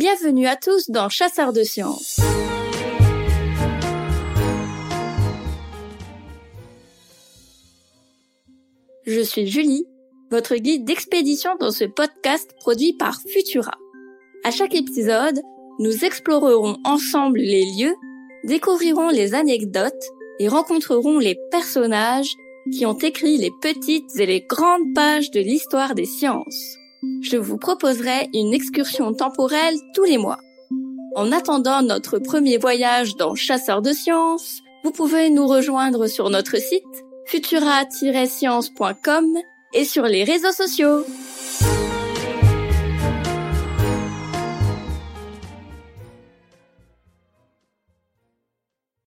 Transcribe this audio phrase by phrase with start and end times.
[0.00, 2.18] Bienvenue à tous dans Chasseurs de sciences.
[9.04, 9.84] Je suis Julie,
[10.30, 13.74] votre guide d'expédition dans ce podcast produit par Futura.
[14.42, 15.42] À chaque épisode,
[15.80, 17.94] nous explorerons ensemble les lieux,
[18.44, 19.92] découvrirons les anecdotes
[20.38, 22.32] et rencontrerons les personnages
[22.72, 26.79] qui ont écrit les petites et les grandes pages de l'histoire des sciences.
[27.22, 30.38] Je vous proposerai une excursion temporelle tous les mois.
[31.16, 36.56] En attendant notre premier voyage dans Chasseurs de sciences, vous pouvez nous rejoindre sur notre
[36.56, 36.84] site
[37.26, 39.38] futura-science.com
[39.72, 41.04] et sur les réseaux sociaux.